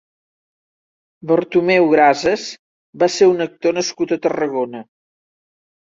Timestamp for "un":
3.37-3.49